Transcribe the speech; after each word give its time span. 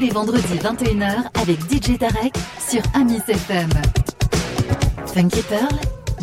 les 0.00 0.10
vendredis 0.10 0.54
21h 0.54 1.24
avec 1.40 1.58
DJ 1.70 1.98
Tarek 1.98 2.34
sur 2.68 2.80
Amis 2.94 3.20
FM. 3.28 3.68
Funky 5.06 5.42
Pearl, 5.42 5.74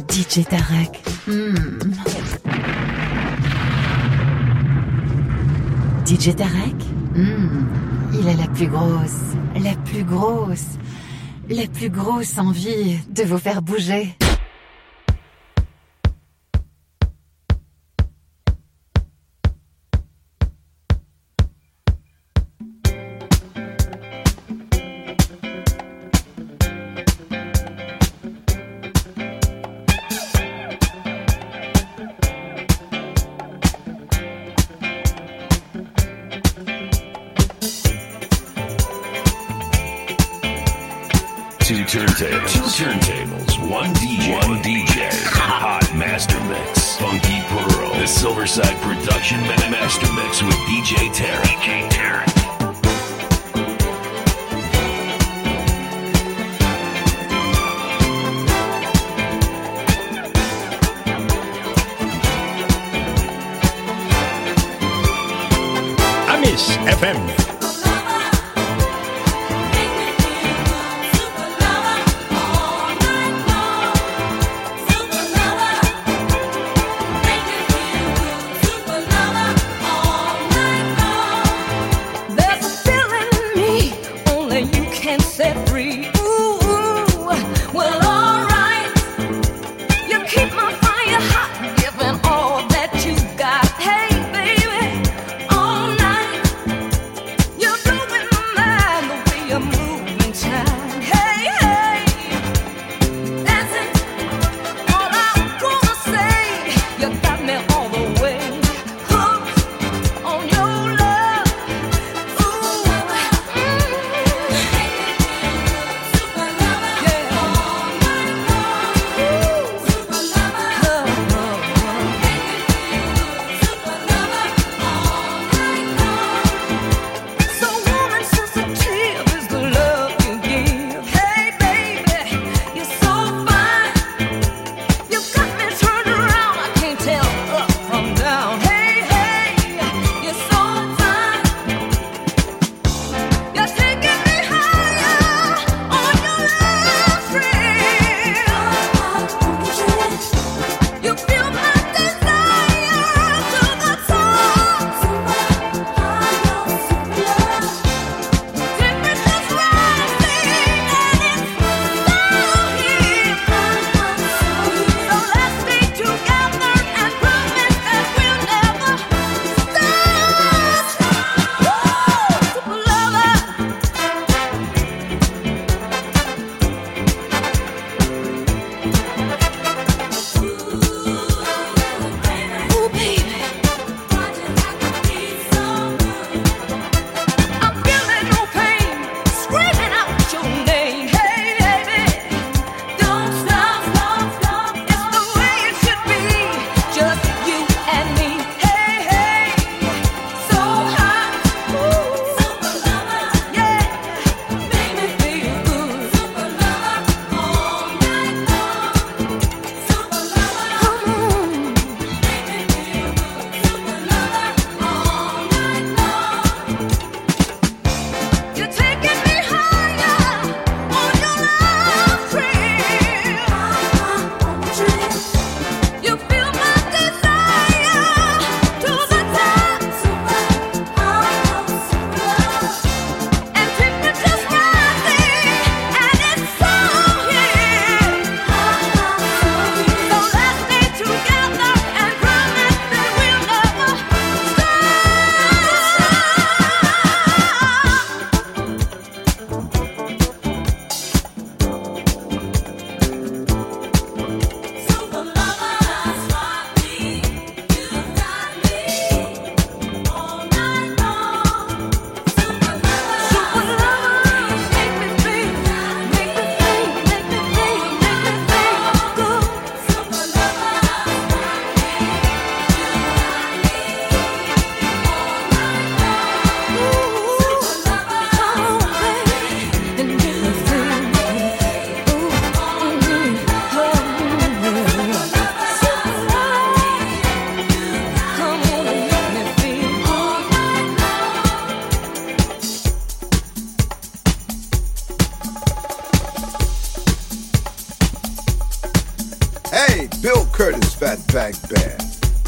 DJ 0.09 0.43
Tarek. 0.45 1.03
Hmm. 1.27 1.53
DJ 6.05 6.35
Tarek, 6.35 6.75
Hmm. 7.15 7.65
il 8.13 8.27
a 8.27 8.33
la 8.33 8.47
plus 8.47 8.67
grosse, 8.67 9.35
la 9.61 9.73
plus 9.85 10.03
grosse, 10.03 10.77
la 11.49 11.67
plus 11.67 11.89
grosse 11.89 12.37
envie 12.37 12.97
de 13.09 13.23
vous 13.23 13.37
faire 13.37 13.61
bouger. 13.61 14.15
Turntables. 42.17 42.51
Two 42.51 42.83
turntables. 42.83 43.69
One 43.69 43.93
DJ. 43.93 44.33
One 44.47 44.59
DJ. 44.63 45.09
Hot 45.37 45.85
master 45.93 46.39
mix. 46.49 46.97
Funky 46.97 47.41
Pearl. 47.45 47.93
The 47.93 48.09
Silverside 48.09 48.73
Production 48.81 49.39
Ma- 49.41 49.69
Master 49.69 50.07
Mix 50.13 50.16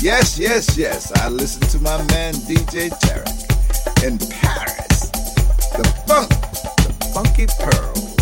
Yes, 0.02 0.40
yes, 0.40 0.78
yes, 0.78 1.12
I 1.22 1.28
listen 1.28 1.62
to 1.70 1.80
my 1.80 1.98
man 2.14 2.34
DJ 2.34 2.90
Tarek 2.90 4.08
in 4.08 4.18
Paris. 4.30 5.10
The 5.76 5.84
funk, 6.08 6.30
the 6.30 7.12
funky 7.14 7.48
pearls. 7.60 8.19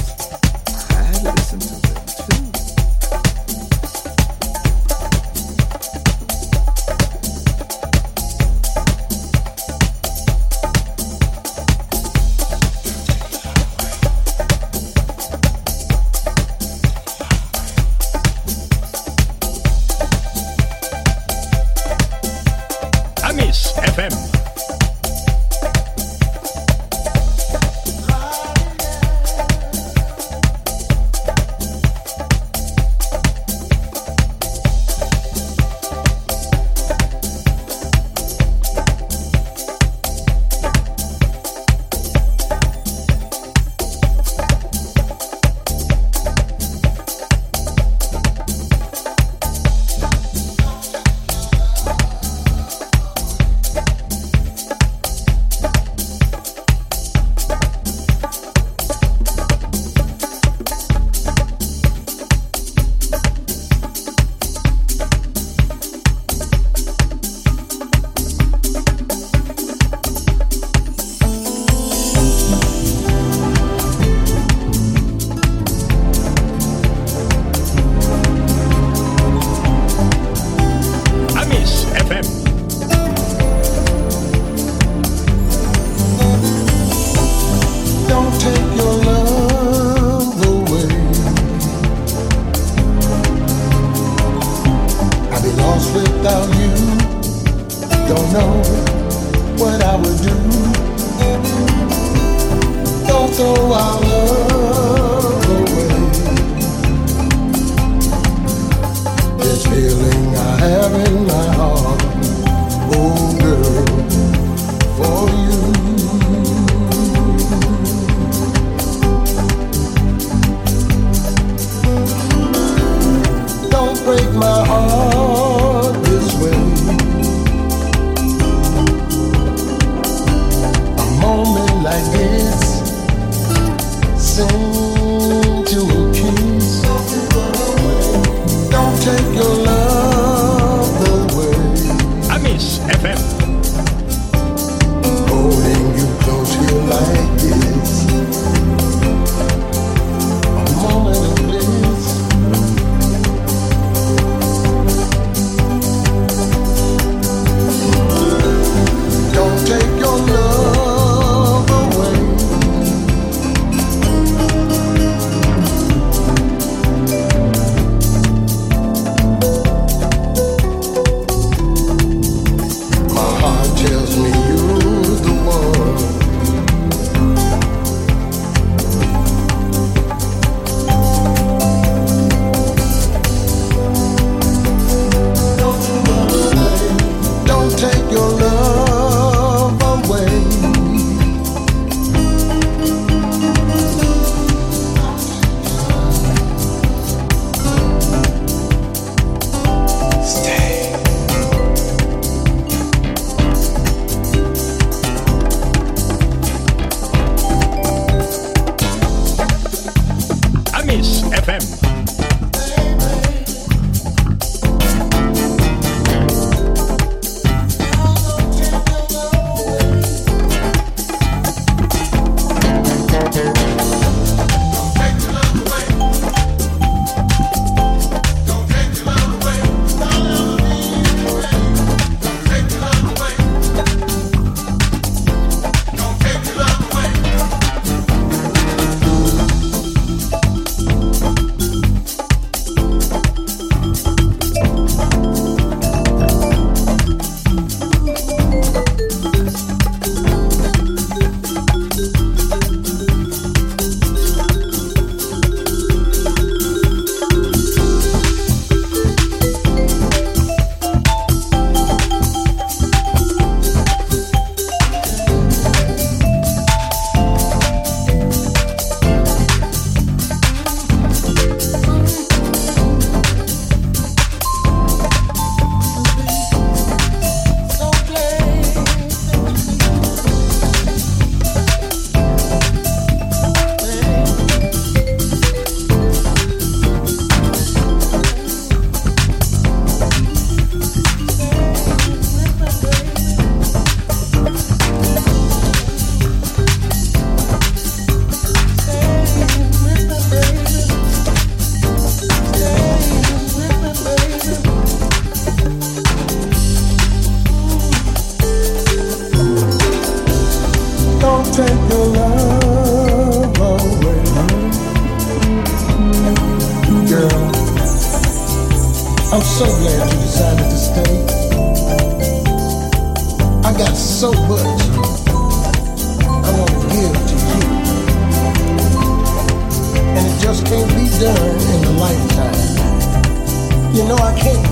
Can't 330.70 330.90
be 330.90 331.08
done 331.18 331.56
in 331.72 331.84
a 331.86 331.94
lifetime. 331.98 333.96
You 333.96 334.04
know 334.04 334.18
I 334.18 334.38
can't 334.38 334.68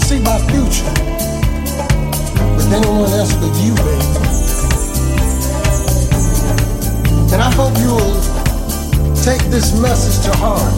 see 0.00 0.20
my 0.20 0.38
future 0.48 0.88
with 2.56 2.72
anyone 2.72 3.12
else 3.12 3.34
but 3.34 3.52
you, 3.60 3.74
baby. 3.74 4.24
And 7.32 7.42
I 7.42 7.50
hope 7.52 7.76
you 7.76 7.92
will 7.92 8.16
take 9.22 9.42
this 9.50 9.78
message 9.78 10.24
to 10.24 10.32
heart 10.38 10.72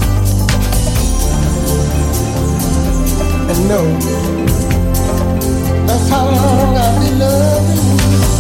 and 3.50 3.69
know 3.69 3.87
that's 5.87 6.09
how 6.09 6.25
long 6.25 6.76
I've 6.76 7.00
been 7.02 7.19
loving 7.21 8.31
you. 8.31 8.36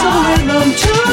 so 0.00 0.08
let 0.08 0.46
them 0.46 0.70
choose. 0.76 1.05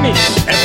Amis 0.00 0.59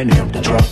find 0.00 0.12
an 0.12 0.18
empty 0.18 0.40
truck. 0.40 0.69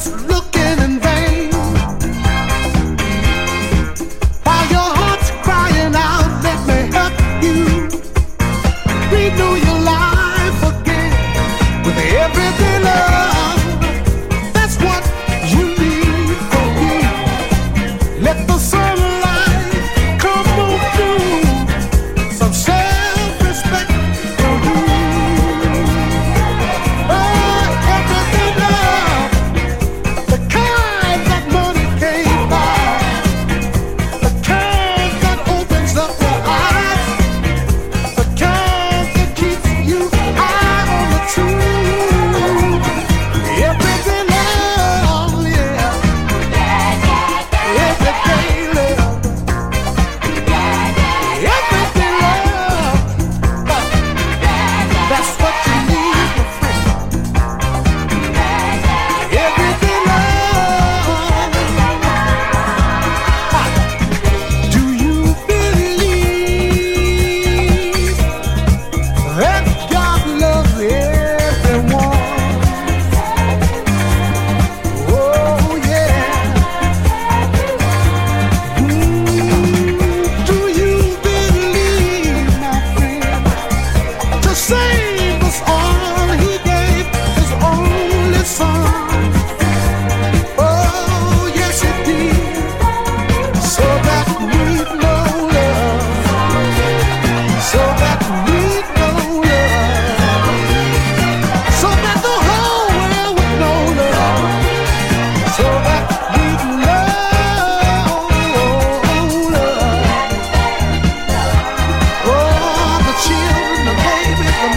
Seeing, 0.00 0.29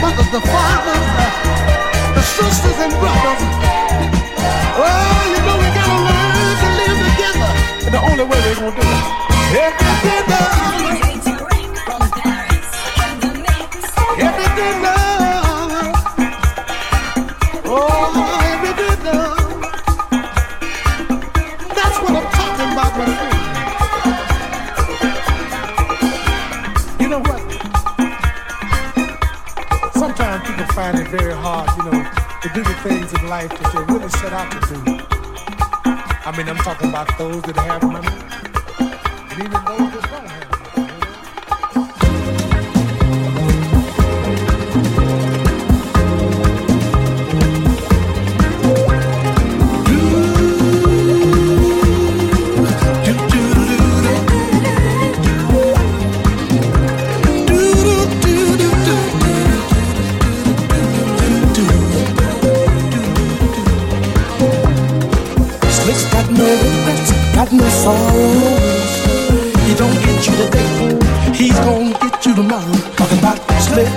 mothers, 0.04 0.30
the 0.36 0.42
fathers, 0.42 1.06
the 2.16 2.24
sisters 2.36 2.78
and 2.86 2.92
brothers. 3.00 3.42
Oh, 4.76 5.22
you 5.32 5.40
know 5.48 5.56
we 5.64 5.70
gotta 5.80 5.98
learn 6.08 6.56
to 6.62 6.70
live 6.80 7.00
together. 7.08 7.52
And 7.86 7.94
the 7.96 8.02
only 8.10 8.26
way 8.32 8.40
we're 8.60 8.76
gonna 8.76 8.80
do 8.80 8.84
it. 8.84 9.64
Everyday 9.66 10.22
love. 10.28 10.83
Do 32.54 32.62
the 32.62 32.74
things 32.84 33.12
in 33.14 33.28
life 33.30 33.50
that 33.50 33.74
they 33.74 33.94
really 33.94 34.10
set 34.10 34.32
out 34.32 34.52
to 34.52 34.60
do. 34.68 34.80
I 36.26 36.32
mean, 36.38 36.48
I'm 36.48 36.58
talking 36.58 36.90
about 36.90 37.10
those 37.18 37.42
that 37.42 37.58
have 37.58 37.82
money, 37.82 38.08
and 38.08 39.40
even 39.40 39.60
those 39.66 39.92
that 39.94 40.06
don't 40.12 40.33
got. 67.84 68.00
He 69.68 69.74
don't 69.76 69.98
get 70.06 70.28
you 70.28 70.36
today, 70.40 70.70
he's 71.34 71.58
gonna 71.60 71.92
get 72.00 72.26
you 72.26 72.34
tomorrow. 72.36 72.78
Talking 72.96 73.20
about 73.20 73.38
Slick. 73.60 73.92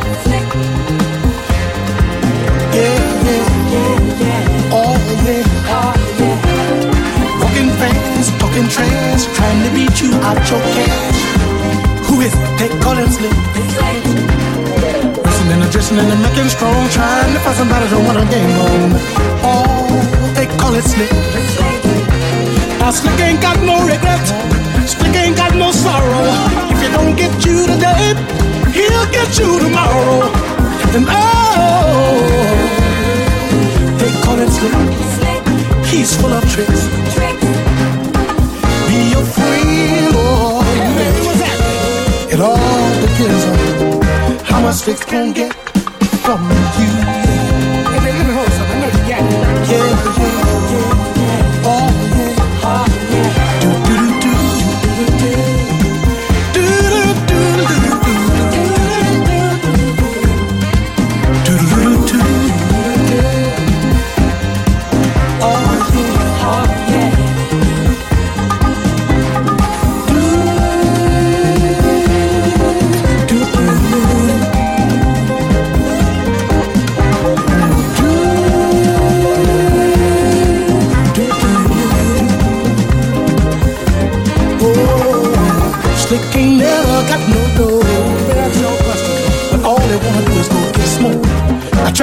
Yeah, 2.75 2.99
yeah, 3.27 3.45
yeah, 3.73 4.23
yeah. 4.23 4.75
Oh, 4.75 4.97
yeah. 5.25 5.71
Oh, 5.71 5.95
yeah. 6.19 7.41
Walking 7.41 7.71
fast, 7.79 8.31
talking 8.41 8.69
trash, 8.69 9.25
trying 9.37 9.61
to 9.65 9.71
beat 9.75 9.97
you 10.03 10.11
out 10.27 10.43
your 10.51 10.63
cash. 10.75 11.21
Who 12.07 12.21
is? 12.21 12.35
They 12.59 12.69
call 12.81 12.97
him 12.97 13.09
Slick. 13.09 13.33
And 15.49 15.63
a 15.63 15.71
dressing 15.71 15.97
and 15.97 16.11
a 16.11 16.17
making 16.17 16.49
strong, 16.49 16.89
trying 16.91 17.33
to 17.33 17.39
find 17.39 17.57
somebody 17.57 17.89
to 17.91 17.99
want 18.01 18.19
a 18.19 18.27
game 18.35 18.59
on. 18.59 18.91
Oh, 19.47 20.33
they 20.35 20.47
call 20.59 20.75
it 20.75 20.83
Slick. 20.83 21.86
Now 22.87 22.93
Slick 22.93 23.19
ain't 23.19 23.43
got 23.43 23.59
no 23.65 23.85
regrets. 23.85 24.31
Slick 24.89 25.17
ain't 25.17 25.37
got 25.37 25.57
no 25.57 25.73
sorrow. 25.73 26.23
If 26.71 26.81
you 26.85 26.89
don't 26.91 27.17
get 27.17 27.33
you 27.45 27.67
today, 27.67 28.15
he'll 28.71 29.11
get 29.11 29.37
you 29.41 29.59
tomorrow. 29.59 30.31
And 30.95 31.05
oh, 31.09 32.23
they 33.99 34.13
call 34.23 34.37
him 34.37 34.49
Slick. 34.51 34.73
He's 35.85 36.15
full 36.15 36.33
of 36.33 36.49
tricks. 36.49 36.87
Be 38.87 38.99
your 39.11 39.27
friend 39.35 40.15
or 40.15 40.63
you. 40.79 40.95
It 42.31 42.41
all 42.41 43.01
depends 43.01 43.45
on 43.47 44.45
how 44.45 44.61
much 44.61 44.77
Slick's 44.77 45.05
gonna 45.05 45.33
get 45.33 45.53
from 46.23 46.41
you. 46.79 47.26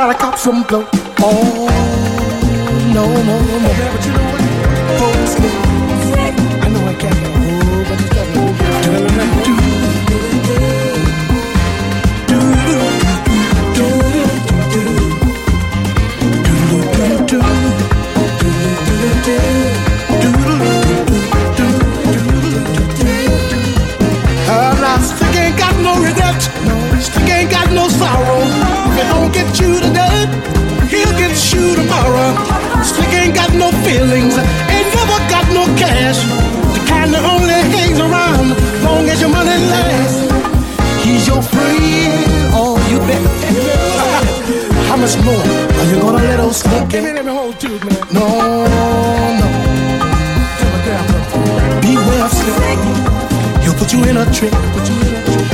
Got 0.03 0.15
a 0.15 0.19
cop 0.19 0.37
some 0.37 0.63
blow. 0.63 0.85
Oh, 1.19 1.65
no, 2.93 3.05
no, 3.07 3.37
no. 3.61 4.02
smoking. 46.53 46.89
Give 46.89 47.03
me 47.03 47.11
them 47.11 47.27
whole 47.27 47.53
tooth, 47.53 47.83
man. 47.83 47.99
No, 48.13 48.27
no. 49.39 49.47
Beware 51.81 52.23
of 52.25 52.31
slick. 52.31 52.79
He'll 53.63 53.73
put 53.73 53.91
you 53.93 54.03
in 54.05 54.17
a 54.17 54.25
trick. 54.31 54.51
Put 54.51 54.89
you 54.89 54.95
in 55.01 55.15
a 55.15 55.23
trick. 55.25 55.52